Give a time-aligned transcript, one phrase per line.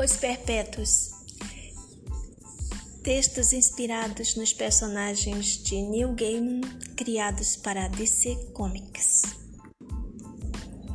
[0.00, 1.10] Os Perpétuos.
[3.02, 6.60] Textos inspirados nos personagens de Neil Gaiman
[6.94, 9.22] criados para DC Comics.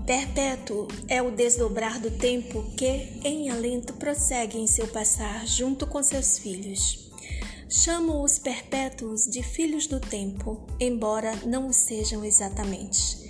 [0.05, 6.01] Perpétuo é o desdobrar do tempo que, em alento, prossegue em seu passar junto com
[6.01, 7.11] seus filhos.
[7.69, 13.22] Chamo os perpétuos de filhos do tempo, embora não o sejam exatamente.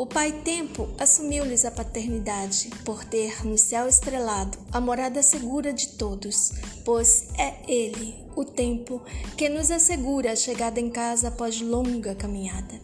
[0.00, 5.88] O Pai Tempo assumiu-lhes a paternidade, por ter no céu estrelado a morada segura de
[5.88, 6.52] todos,
[6.86, 9.02] pois é Ele, o Tempo,
[9.36, 12.80] que nos assegura a chegada em casa após longa caminhada.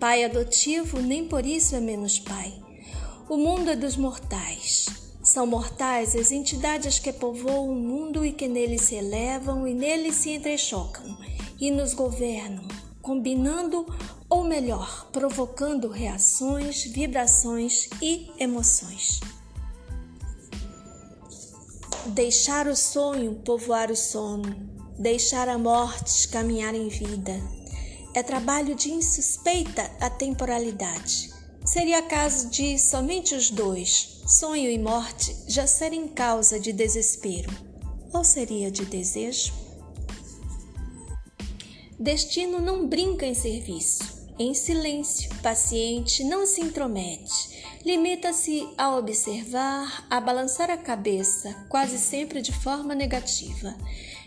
[0.00, 2.52] Pai adotivo nem por isso é menos pai.
[3.28, 4.86] O mundo é dos mortais.
[5.22, 10.12] São mortais as entidades que povoam o mundo e que nele se elevam e nele
[10.12, 11.16] se entrechocam
[11.60, 12.66] e nos governam,
[13.00, 13.86] combinando
[14.30, 19.18] ou melhor, provocando reações, vibrações e emoções.
[22.06, 24.54] Deixar o sonho povoar o sono,
[24.96, 27.38] deixar a morte caminhar em vida.
[28.14, 31.30] É trabalho de insuspeita a temporalidade.
[31.64, 37.50] Seria caso de somente os dois, sonho e morte, já serem causa de desespero.
[38.12, 39.52] Ou seria de desejo?
[41.98, 47.62] Destino não brinca em serviço em silêncio, paciente, não se intromete.
[47.84, 53.76] Limita-se a observar, a balançar a cabeça, quase sempre de forma negativa.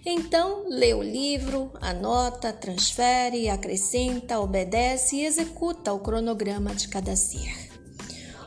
[0.05, 7.71] Então, lê o livro, anota, transfere, acrescenta, obedece e executa o cronograma de cada ser.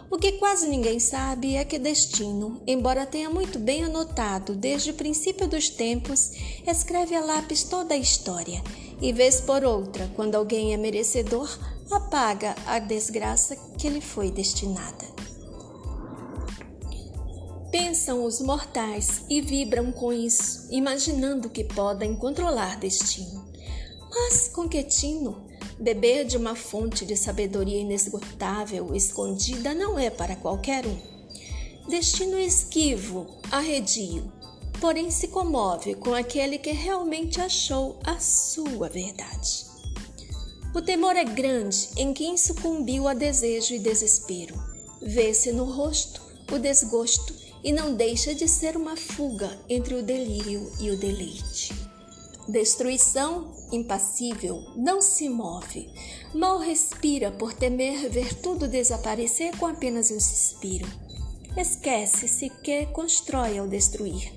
[0.08, 4.94] O que quase ninguém sabe é que Destino, embora tenha muito bem anotado desde o
[4.94, 6.30] princípio dos tempos,
[6.64, 8.62] escreve a lápis toda a história
[9.00, 11.48] e, vez por outra, quando alguém é merecedor,
[11.90, 15.04] apaga a desgraça que lhe foi destinada.
[17.70, 23.44] Pensam os mortais e vibram com isso, imaginando que podem controlar destino.
[24.10, 25.44] Mas com que tino?
[25.78, 30.96] Beber de uma fonte de sabedoria inesgotável, escondida, não é para qualquer um.
[31.86, 34.32] Destino esquivo, arredio,
[34.80, 39.66] porém se comove com aquele que realmente achou a sua verdade.
[40.74, 44.54] O temor é grande em quem sucumbiu a desejo e desespero.
[45.00, 46.20] Vê-se no rosto
[46.52, 51.72] o desgosto e não deixa de ser uma fuga entre o delírio e o deleite.
[52.48, 55.88] Destruição impassível não se move,
[56.32, 60.86] mal respira por temer ver tudo desaparecer com apenas um suspiro.
[61.56, 64.32] Esquece-se que constrói ao destruir,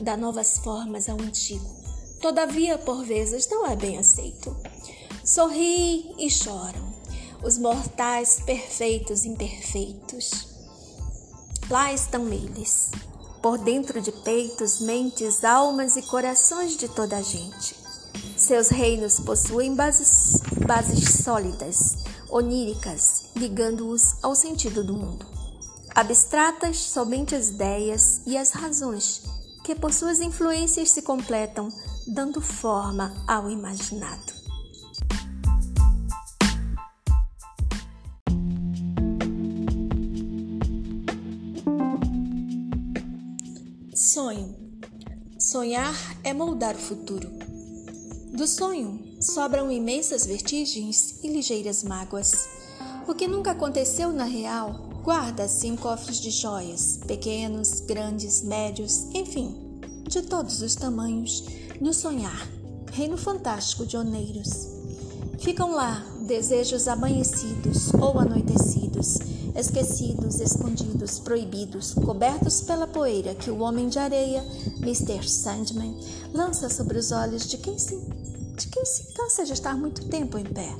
[0.00, 1.64] dá novas formas ao antigo.
[2.20, 4.56] Todavia, por vezes, não é bem aceito.
[5.24, 6.92] Sorri e choram,
[7.42, 10.48] os mortais perfeitos imperfeitos.
[11.70, 12.90] Lá estão eles,
[13.40, 17.74] por dentro de peitos, mentes, almas e corações de toda a gente.
[18.36, 21.96] Seus reinos possuem bases, bases sólidas,
[22.28, 25.26] oníricas, ligando-os ao sentido do mundo.
[25.94, 29.22] Abstratas somente as ideias e as razões,
[29.64, 31.68] que por suas influências se completam,
[32.06, 34.40] dando forma ao imaginado.
[43.94, 44.56] Sonho.
[45.38, 45.94] Sonhar
[46.24, 47.30] é moldar o futuro.
[48.32, 52.48] Do sonho sobram imensas vertigens e ligeiras mágoas.
[53.06, 59.80] O que nunca aconteceu na real guarda-se em cofres de joias, pequenos, grandes, médios, enfim,
[60.08, 61.44] de todos os tamanhos,
[61.80, 62.48] no sonhar,
[62.92, 64.68] reino fantástico de oneiros.
[65.38, 69.18] Ficam lá desejos amanhecidos ou anoitecidos
[69.56, 74.44] esquecidos, escondidos, proibidos, cobertos pela poeira que o homem de areia,
[74.80, 75.28] Mr.
[75.28, 75.98] Sandman,
[76.32, 77.96] lança sobre os olhos de quem se,
[78.56, 80.74] de quem se cansa de estar muito tempo em pé.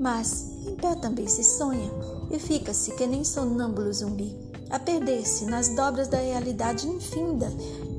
[0.00, 1.90] Mas em pé também se sonha
[2.30, 4.36] e fica-se que nem sonâmbulo zumbi,
[4.70, 7.50] a perder-se nas dobras da realidade infinda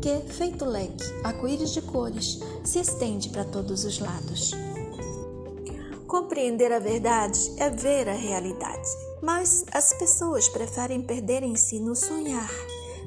[0.01, 4.51] que, feito leque, arco-íris de cores, se estende para todos os lados.
[6.07, 8.87] Compreender a verdade é ver a realidade,
[9.21, 12.51] mas as pessoas preferem perderem-se no sonhar,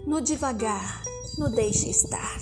[0.06, 1.02] no devagar,
[1.38, 2.38] no deixe estar.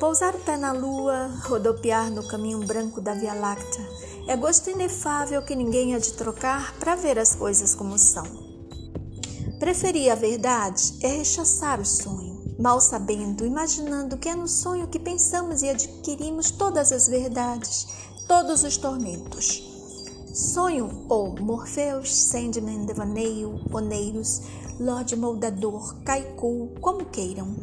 [0.00, 3.88] Pousar o pé na lua, rodopiar no caminho branco da Via Láctea,
[4.26, 8.24] é gosto inefável que ninguém há de trocar para ver as coisas como são.
[9.58, 14.98] Preferir a verdade é rechaçar o sonho, mal sabendo, imaginando que é no sonho que
[14.98, 17.86] pensamos e adquirimos todas as verdades
[18.26, 19.62] todos os tormentos.
[20.32, 24.40] Sonho ou Morpheus, Sandman, Devaneio, Oneiros,
[24.80, 27.54] Lorde Moldador, Kaiku, como queiram.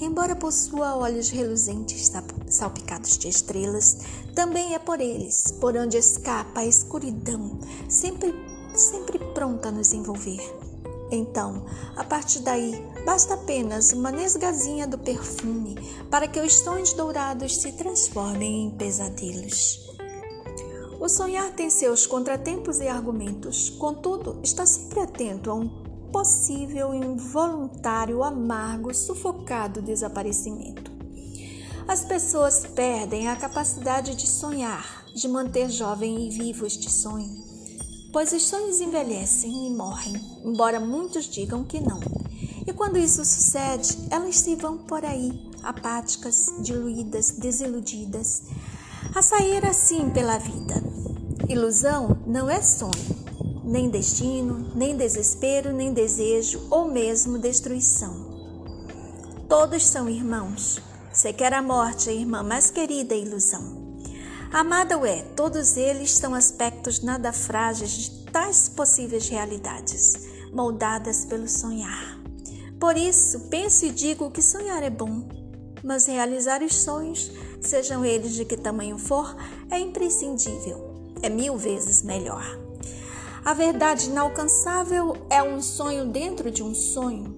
[0.00, 2.10] Embora possua olhos reluzentes
[2.48, 3.98] salpicados de estrelas,
[4.34, 7.58] também é por eles, por onde escapa a escuridão,
[7.88, 8.34] sempre,
[8.74, 10.40] sempre pronta a nos envolver.
[11.10, 11.66] Então,
[11.96, 15.76] a partir daí, basta apenas uma nesgazinha do perfume
[16.10, 19.84] para que os sonhos dourados se transformem em pesadelos.
[20.98, 25.83] O sonhar tem seus contratempos e argumentos, contudo, está sempre atento a um
[26.14, 30.92] possível involuntário, amargo, sufocado desaparecimento.
[31.88, 37.36] As pessoas perdem a capacidade de sonhar, de manter jovem e vivo este sonho,
[38.12, 40.14] pois os sonhos envelhecem e morrem,
[40.44, 41.98] embora muitos digam que não.
[42.64, 48.44] E quando isso sucede, elas se vão por aí, apáticas, diluídas, desiludidas,
[49.12, 50.80] a sair assim pela vida.
[51.48, 53.13] Ilusão não é sonho,
[53.64, 58.34] nem destino, nem desespero, nem desejo ou mesmo destruição.
[59.48, 60.80] Todos são irmãos.
[61.12, 63.84] Sequer a morte, a irmã mais querida, é ilusão.
[64.52, 70.14] Amada o é, todos eles são aspectos nada frágeis de tais possíveis realidades,
[70.52, 72.20] moldadas pelo sonhar.
[72.78, 75.28] Por isso, penso e digo que sonhar é bom,
[75.82, 77.30] mas realizar os sonhos,
[77.60, 79.36] sejam eles de que tamanho for,
[79.70, 82.63] é imprescindível, é mil vezes melhor.
[83.44, 87.36] A verdade inalcançável é um sonho dentro de um sonho,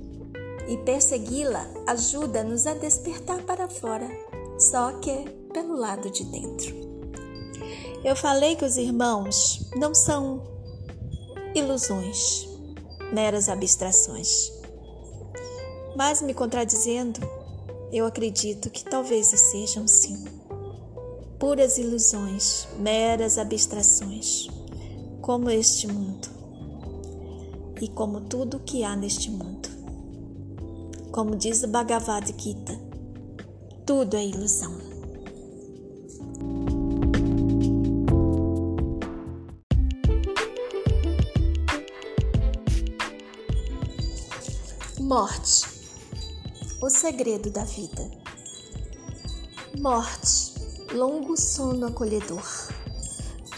[0.68, 4.08] e persegui-la ajuda-nos a despertar para fora,
[4.56, 6.76] só que pelo lado de dentro.
[8.04, 10.46] Eu falei que os irmãos não são
[11.56, 12.46] ilusões,
[13.12, 14.52] meras abstrações.
[15.96, 17.18] Mas me contradizendo,
[17.90, 20.24] eu acredito que talvez sejam sim.
[21.36, 24.54] Puras ilusões, meras abstrações
[25.26, 26.28] como este mundo
[27.80, 29.68] e como tudo que há neste mundo.
[31.10, 32.78] Como diz o Bhagavad Gita,
[33.84, 34.78] tudo é ilusão.
[45.00, 45.66] Morte
[46.80, 48.08] o segredo da vida.
[49.80, 50.54] Morte,
[50.94, 52.75] longo sono acolhedor.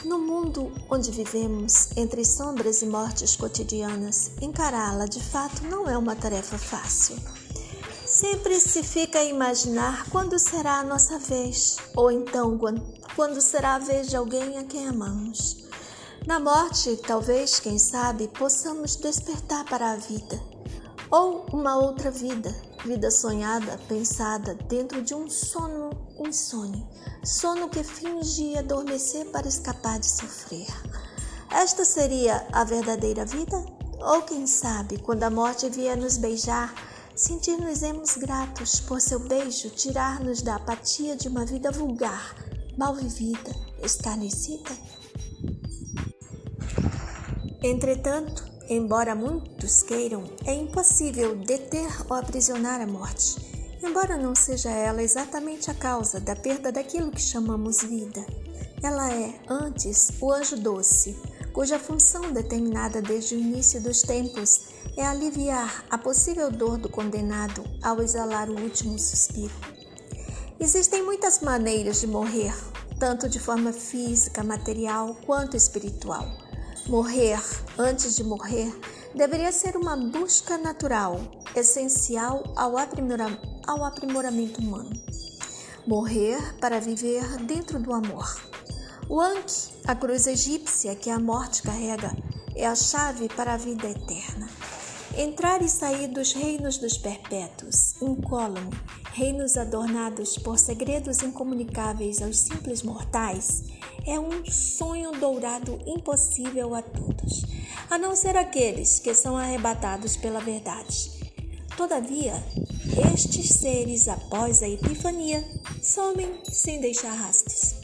[0.05, 6.15] No mundo onde vivemos, entre sombras e mortes cotidianas, encará-la de fato não é uma
[6.15, 7.17] tarefa fácil.
[8.07, 12.59] Sempre se fica a imaginar quando será a nossa vez, ou então
[13.17, 15.67] quando será a vez de alguém a quem amamos.
[16.25, 20.41] Na morte, talvez, quem sabe, possamos despertar para a vida,
[21.11, 22.55] ou uma outra vida,
[22.85, 25.88] vida sonhada, pensada dentro de um sono
[26.27, 26.87] insone,
[27.25, 30.67] sono que finge adormecer para escapar de sofrer.
[31.51, 33.57] Esta seria a verdadeira vida?
[34.01, 36.75] Ou quem sabe, quando a morte vier nos beijar,
[37.15, 42.35] sentir-nos-emos gratos por seu beijo tirar-nos da apatia de uma vida vulgar,
[42.77, 43.51] mal vivida,
[43.83, 44.71] escarnecida?
[47.63, 53.48] Entretanto, embora muitos queiram, é impossível deter ou aprisionar a morte
[53.83, 58.25] embora não seja ela exatamente a causa da perda daquilo que chamamos vida.
[58.83, 61.17] Ela é, antes, o anjo doce,
[61.53, 67.65] cuja função determinada desde o início dos tempos é aliviar a possível dor do condenado
[67.83, 69.55] ao exalar o último suspiro.
[70.61, 72.55] Existem muitas maneiras de morrer,
[72.99, 76.27] tanto de forma física, material quanto espiritual.
[76.87, 77.41] Morrer
[77.77, 78.73] antes de morrer
[79.15, 81.21] deveria ser uma busca natural,
[81.55, 84.91] essencial ao aprimoramento ao aprimoramento humano.
[85.87, 88.35] Morrer para viver dentro do amor.
[89.11, 92.17] O Ankh, a cruz egípcia que a morte carrega,
[92.57, 94.49] é a chave para a vida eterna.
[95.17, 98.71] Entrar e sair dos reinos dos perpétuos, incólume,
[99.13, 103.65] reinos adornados por segredos incomunicáveis aos simples mortais,
[104.07, 107.45] é um sonho dourado impossível a todos,
[107.91, 111.18] a não ser aqueles que são arrebatados pela verdade.
[111.79, 112.35] Todavia,
[113.15, 115.49] estes seres, após a epifania,
[115.81, 117.77] somem sem deixar rastros.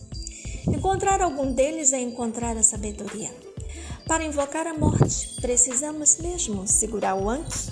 [0.67, 3.31] Encontrar algum deles é encontrar a sabedoria.
[4.09, 7.69] Para invocar a morte, precisamos mesmo segurar o antes?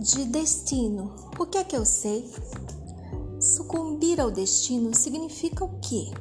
[0.00, 2.28] De destino, o que é que eu sei?
[3.56, 6.12] Sucumbir ao destino significa o quê?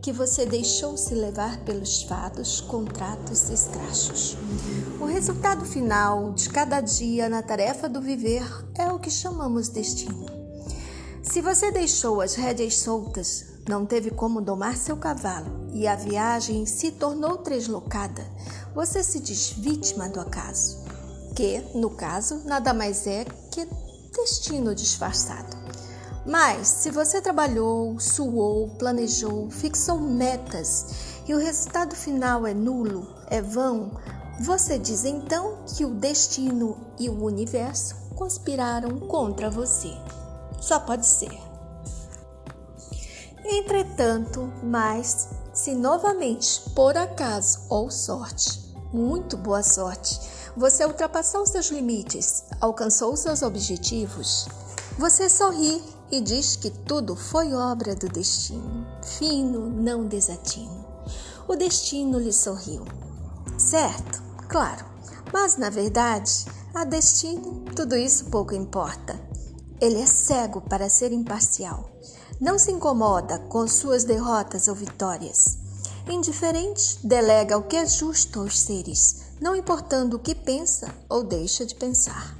[0.00, 4.36] que você deixou se levar pelos fados, contratos e escrachos.
[5.00, 8.44] O resultado final de cada dia na tarefa do viver
[8.78, 10.26] é o que chamamos destino.
[11.24, 16.64] Se você deixou as rédeas soltas, não teve como domar seu cavalo e a viagem
[16.66, 18.24] se tornou deslocada,
[18.72, 20.78] você se diz vítima do acaso,
[21.34, 23.68] que, no caso, nada mais é que
[24.14, 25.59] destino disfarçado.
[26.30, 30.86] Mas se você trabalhou, suou, planejou, fixou metas
[31.26, 33.90] e o resultado final é nulo, é vão,
[34.38, 39.90] você diz então que o destino e o universo conspiraram contra você.
[40.60, 41.36] Só pode ser.
[43.44, 50.20] Entretanto, mas se novamente, por acaso ou sorte, muito boa sorte,
[50.56, 54.46] você ultrapassou seus limites, alcançou seus objetivos,
[54.96, 60.84] você sorri e diz que tudo foi obra do destino, fino, não desatino.
[61.46, 62.84] O destino lhe sorriu.
[63.56, 64.84] Certo, claro,
[65.32, 69.20] mas na verdade, a destino tudo isso pouco importa.
[69.80, 71.90] Ele é cego para ser imparcial.
[72.40, 75.58] Não se incomoda com suas derrotas ou vitórias.
[76.08, 81.64] Indiferente, delega o que é justo aos seres, não importando o que pensa ou deixa
[81.64, 82.36] de pensar.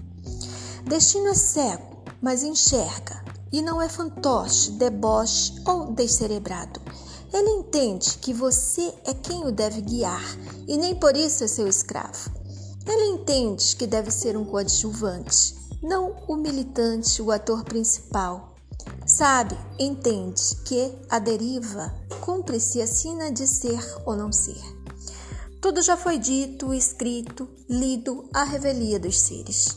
[0.87, 6.81] Destino é cego, mas enxerga, e não é fantoche, deboche ou descerebrado.
[7.33, 10.23] Ele entende que você é quem o deve guiar
[10.67, 12.31] e nem por isso é seu escravo.
[12.87, 18.55] Ele entende que deve ser um coadjuvante, não o militante, o ator principal.
[19.07, 24.61] Sabe, entende que a deriva cumpre-se acima de ser ou não ser.
[25.61, 29.77] Tudo já foi dito, escrito, lido à revelia dos seres.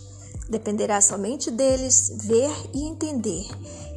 [0.54, 3.48] Dependerá somente deles ver e entender,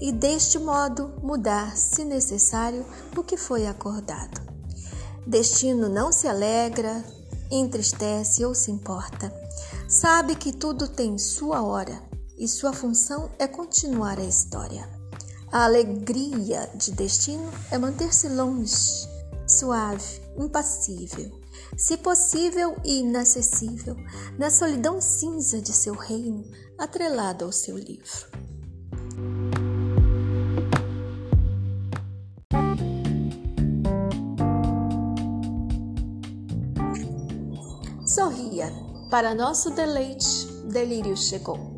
[0.00, 2.82] e deste modo mudar, se necessário,
[3.14, 4.40] o que foi acordado.
[5.26, 7.04] Destino não se alegra,
[7.50, 9.30] entristece ou se importa.
[9.86, 12.02] Sabe que tudo tem sua hora
[12.38, 14.88] e sua função é continuar a história.
[15.52, 19.06] A alegria de destino é manter-se longe,
[19.46, 21.30] suave, impassível
[21.76, 23.96] se possível e inacessível,
[24.38, 26.44] na solidão cinza de seu reino,
[26.78, 28.26] atrelado ao seu livro.
[38.06, 38.72] Sorria,
[39.10, 41.76] para nosso deleite, delírio chegou.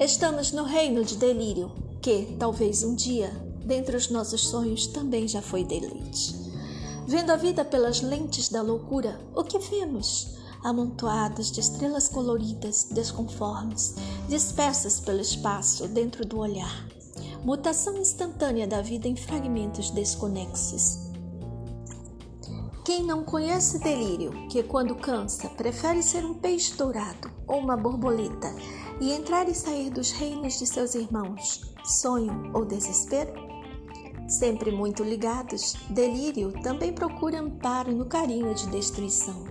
[0.00, 1.70] Estamos no reino de delírio,
[2.02, 3.30] que, talvez um dia,
[3.64, 6.45] dentre os nossos sonhos, também já foi deleite.
[7.06, 10.36] Vendo a vida pelas lentes da loucura, o que vemos?
[10.64, 13.94] Amontoados de estrelas coloridas, desconformes,
[14.28, 16.88] dispersas pelo espaço dentro do olhar.
[17.44, 21.06] Mutação instantânea da vida em fragmentos desconexos.
[22.84, 28.52] Quem não conhece delírio, que quando cansa prefere ser um peixe dourado ou uma borboleta
[29.00, 33.45] e entrar e sair dos reinos de seus irmãos, sonho ou desespero?
[34.28, 39.44] Sempre muito ligados, Delírio também procura amparo no carinho de destruição.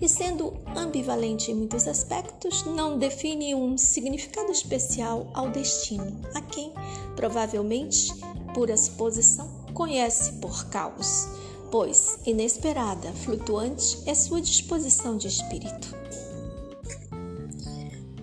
[0.00, 6.72] E sendo ambivalente em muitos aspectos, não define um significado especial ao destino, a quem,
[7.16, 8.12] provavelmente,
[8.54, 11.26] pura suposição, conhece por caos,
[11.72, 15.92] pois inesperada, flutuante é sua disposição de espírito.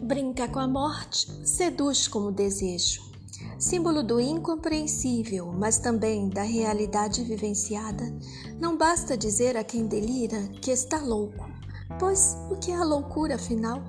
[0.02, 3.11] Brinca com a morte, seduz como desejo
[3.62, 8.12] símbolo do incompreensível, mas também da realidade vivenciada,
[8.60, 11.48] não basta dizer a quem delira que está louco,
[12.00, 13.84] pois o que é a loucura afinal?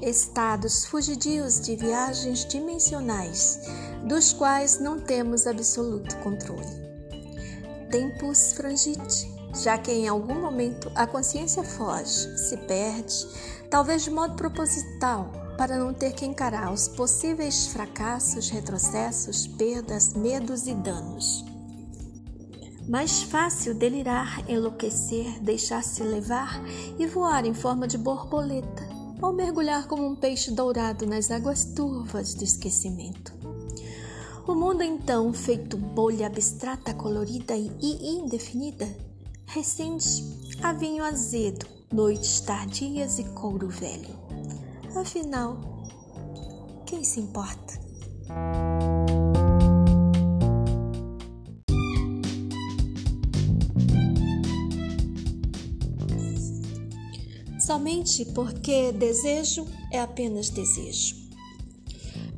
[0.00, 3.58] Estados fugidios de viagens dimensionais,
[4.06, 6.80] dos quais não temos absoluto controle.
[7.90, 13.26] Tempus frangite, já que em algum momento a consciência foge, se perde,
[13.68, 20.66] talvez de modo proposital, para não ter que encarar os possíveis fracassos, retrocessos, perdas, medos
[20.66, 21.44] e danos.
[22.88, 26.60] Mais fácil delirar, enlouquecer, deixar-se levar
[26.98, 28.88] e voar em forma de borboleta,
[29.20, 33.32] ou mergulhar como um peixe dourado nas águas turvas do esquecimento.
[34.46, 38.88] O mundo então, feito bolha abstrata, colorida e indefinida,
[39.46, 40.24] recente
[40.60, 44.18] a vinho azedo, noites tardias e couro velho.
[44.94, 45.58] Afinal,
[46.84, 47.80] quem se importa?
[57.58, 61.16] Somente porque desejo é apenas desejo.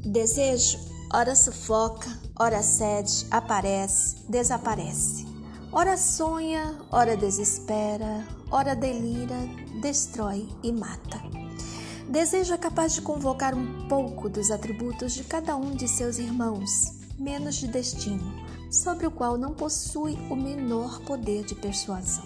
[0.05, 0.79] Desejo,
[1.13, 2.09] ora sufoca,
[2.39, 5.27] ora cede, aparece, desaparece.
[5.73, 9.39] Ora sonha, ora desespera, ora delira,
[9.81, 11.24] destrói e mata.
[12.15, 16.93] Desejo é capaz de convocar um pouco dos atributos de cada um de seus irmãos,
[17.19, 18.33] menos de destino,
[18.71, 22.25] sobre o qual não possui o menor poder de persuasão.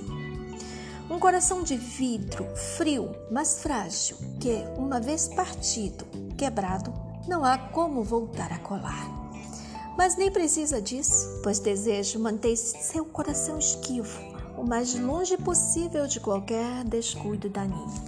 [1.09, 2.45] Um coração de vidro,
[2.77, 6.05] frio, mas frágil, que, uma vez partido,
[6.37, 6.93] quebrado,
[7.27, 9.09] não há como voltar a colar.
[9.97, 14.21] Mas nem precisa disso, pois desejo manter seu coração esquivo,
[14.55, 18.08] o mais longe possível de qualquer descuido daninho.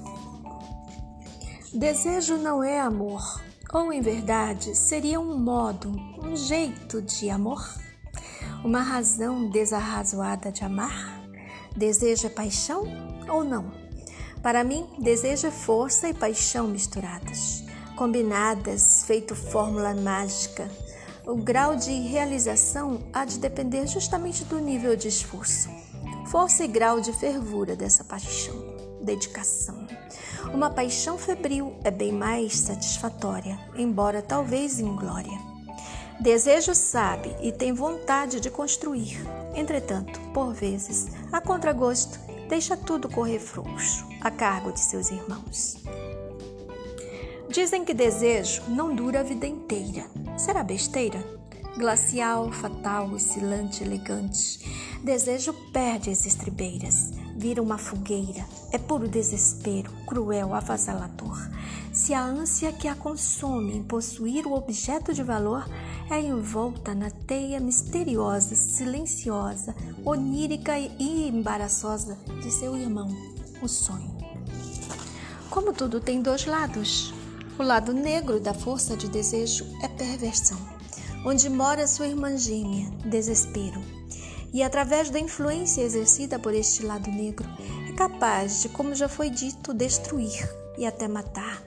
[1.72, 3.40] Desejo não é amor,
[3.72, 5.88] ou em verdade seria um modo,
[6.20, 7.64] um jeito de amor?
[8.64, 11.22] Uma razão desarrazoada de amar?
[11.76, 12.82] Desejo é paixão
[13.28, 13.70] ou não?
[14.42, 17.62] Para mim, desejo é força e paixão misturadas,
[17.94, 20.68] combinadas, feito fórmula mágica.
[21.24, 25.70] O grau de realização há de depender justamente do nível de esforço,
[26.26, 28.69] força e grau de fervura dessa paixão,
[29.02, 29.86] dedicação.
[30.52, 35.38] Uma paixão febril é bem mais satisfatória, embora talvez inglória.
[36.20, 39.18] Desejo sabe e tem vontade de construir.
[39.54, 45.82] Entretanto, por vezes, a contragosto, deixa tudo correr frouxo, a cargo de seus irmãos.
[47.48, 50.04] Dizem que desejo não dura a vida inteira.
[50.36, 51.24] Será besteira?
[51.76, 54.60] Glacial, fatal, oscilante, elegante.
[55.02, 58.44] Desejo perde as estribeiras vira uma fogueira.
[58.70, 61.38] É puro desespero, cruel, avassalador.
[61.90, 65.66] Se a ânsia que a consome em possuir o objeto de valor
[66.10, 73.08] é envolta na teia misteriosa, silenciosa, onírica e embaraçosa de seu irmão,
[73.62, 74.14] o sonho.
[75.48, 77.14] Como tudo tem dois lados,
[77.58, 80.58] o lado negro da força de desejo é perversão,
[81.24, 83.99] onde mora sua irmã gêmea, desespero
[84.52, 87.48] e, através da influência exercida por este lado negro,
[87.88, 91.62] é capaz de, como já foi dito, destruir e até matar.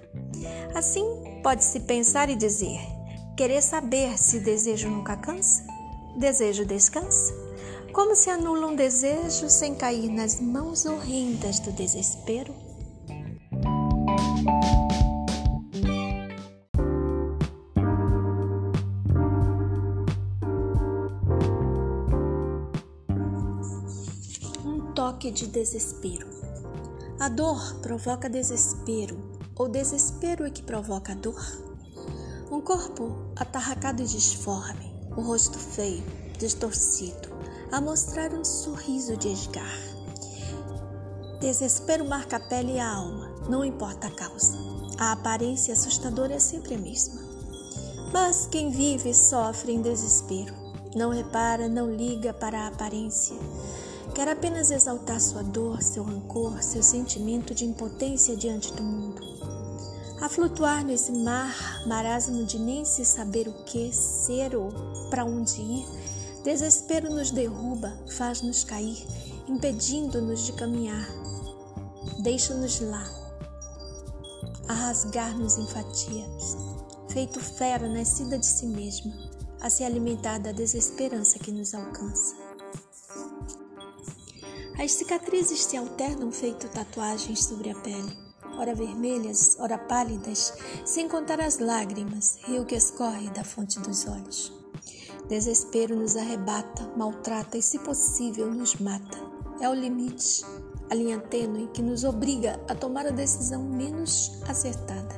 [0.75, 1.06] Assim,
[1.42, 2.80] pode-se pensar e dizer:
[3.38, 5.63] querer saber se desejo nunca cansa?
[6.17, 7.34] Desejo descansa?
[7.91, 12.54] Como se anula um desejo sem cair nas mãos horrendas do desespero?
[25.32, 26.28] De desespero.
[27.20, 29.18] A dor provoca desespero,
[29.56, 31.42] ou desespero é que provoca a dor?
[32.52, 36.04] Um corpo atarracado e disforme, o rosto feio,
[36.38, 37.30] distorcido,
[37.72, 39.80] a mostrar um sorriso de esgar.
[41.40, 44.58] Desespero marca a pele e a alma, não importa a causa.
[44.98, 47.22] A aparência assustadora é sempre a mesma.
[48.12, 50.54] Mas quem vive sofre em desespero,
[50.96, 53.36] não repara, não liga para a aparência
[54.13, 59.19] Quer apenas exaltar sua dor, seu rancor, seu sentimento de impotência diante do mundo.
[60.21, 64.71] A flutuar nesse mar, marasmo de nem se saber o que ser ou
[65.10, 65.88] para onde ir,
[66.43, 69.04] desespero nos derruba, faz-nos cair,
[69.47, 71.10] impedindo-nos de caminhar.
[72.19, 73.04] Deixa-nos lá,
[74.67, 76.56] a rasgar-nos em fatias,
[77.10, 79.12] feito fera nascida de si mesma,
[79.60, 82.42] a se alimentar da desesperança que nos alcança.
[84.84, 88.17] As cicatrizes se alternam feito tatuagens sobre a pele,
[88.58, 94.52] ora vermelhas, ora pálidas, sem contar as lágrimas, rio que escorre da fonte dos olhos.
[95.30, 99.17] Desespero nos arrebata, maltrata e, se possível, nos mata.
[99.62, 100.43] É o limite,
[100.91, 105.15] a linha tênue que nos obriga a tomar a decisão menos acertada.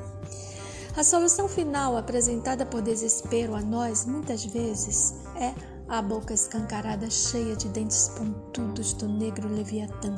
[0.95, 7.55] A solução final apresentada por desespero a nós, muitas vezes, é a boca escancarada cheia
[7.55, 10.15] de dentes pontudos do negro leviatã,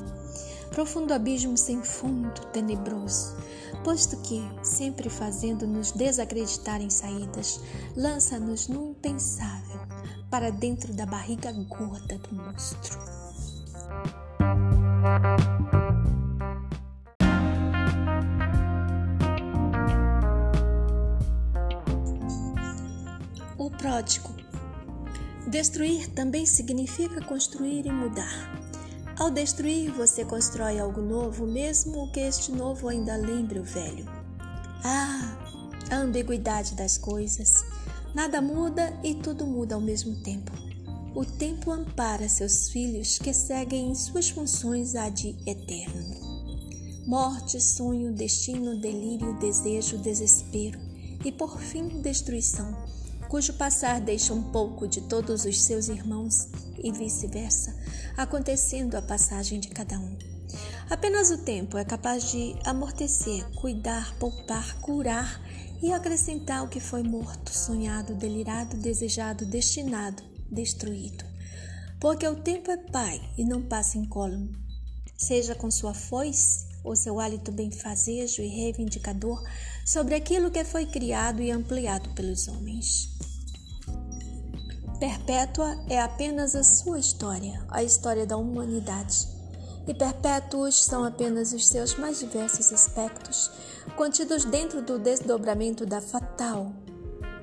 [0.69, 3.35] profundo abismo sem fundo, tenebroso,
[3.83, 7.59] posto que, sempre fazendo-nos desacreditar em saídas,
[7.95, 9.81] lança-nos no impensável,
[10.29, 12.97] para dentro da barriga gorda do monstro.
[23.57, 24.46] O pródigo
[25.47, 28.53] Destruir também significa construir e mudar.
[29.17, 34.05] Ao destruir, você constrói algo novo, mesmo que este novo ainda lembre o velho.
[34.83, 35.37] Ah,
[35.89, 37.63] a ambiguidade das coisas.
[38.13, 40.51] Nada muda e tudo muda ao mesmo tempo.
[41.15, 46.27] O tempo ampara seus filhos que seguem em suas funções a de eterno.
[47.07, 50.77] Morte, sonho, destino, delírio, desejo, desespero
[51.23, 52.86] e por fim destruição
[53.27, 57.75] cujo passar deixa um pouco de todos os seus irmãos, e vice-versa,
[58.15, 60.17] acontecendo a passagem de cada um.
[60.89, 65.41] Apenas o tempo é capaz de amortecer, cuidar, poupar, curar
[65.81, 71.25] e acrescentar o que foi morto, sonhado, delirado, desejado, destinado, destruído.
[71.99, 74.55] Porque o tempo é pai e não passa incólume.
[75.17, 79.43] Seja com sua foice ou seu hálito benfazejo e reivindicador
[79.85, 83.17] sobre aquilo que foi criado e ampliado pelos homens.
[84.99, 89.27] Perpétua é apenas a sua história, a história da humanidade.
[89.87, 93.51] E perpétuos são apenas os seus mais diversos aspectos,
[93.95, 96.73] contidos dentro do desdobramento da fatal,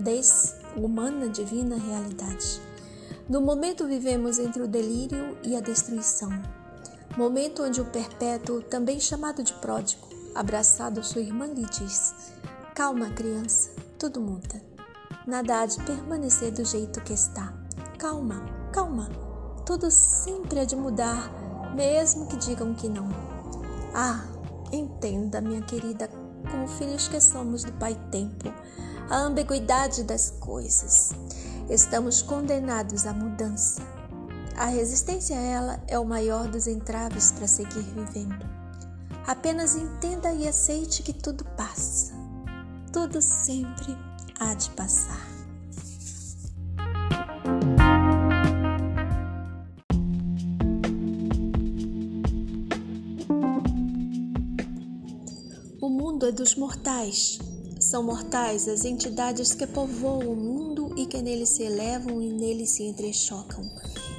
[0.00, 2.60] des-humana divina realidade.
[3.28, 6.30] No momento vivemos entre o delírio e a destruição,
[7.16, 12.32] momento onde o perpétuo, também chamado de pródigo, abraçado sua irmã, lhe diz:
[12.74, 14.60] Calma, criança, tudo muda.
[15.26, 17.54] Nada há de permanecer do jeito que está.
[17.98, 19.08] Calma, calma,
[19.64, 21.30] tudo sempre há de mudar,
[21.74, 23.08] mesmo que digam que não.
[23.94, 24.24] Ah,
[24.72, 26.08] entenda, minha querida,
[26.50, 28.52] como filhos que somos do Pai Tempo,
[29.08, 31.12] a ambiguidade das coisas.
[31.70, 33.93] Estamos condenados à mudança
[34.56, 38.44] a resistência a ela é o maior dos entraves para seguir vivendo.
[39.26, 42.12] Apenas entenda e aceite que tudo passa.
[42.92, 43.96] Tudo sempre
[44.38, 45.26] há de passar.
[55.80, 57.38] O mundo é dos mortais.
[57.80, 62.66] São mortais as entidades que povoam o mundo e que nele se elevam e nele
[62.66, 63.62] se entrechocam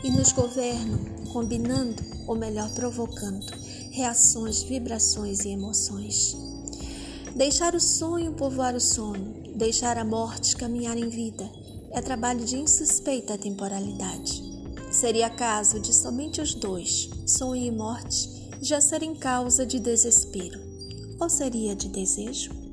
[0.06, 1.00] e nos governam,
[1.34, 3.44] combinando, ou melhor, provocando,
[3.90, 6.38] reações, vibrações e emoções.
[7.36, 11.50] Deixar o sonho povoar o sono, deixar a morte caminhar em vida,
[11.90, 14.44] é trabalho de insuspeita temporalidade.
[14.92, 18.30] Seria caso de somente os dois, sonho e morte,
[18.62, 20.60] já serem causa de desespero,
[21.20, 22.65] ou seria de desejo?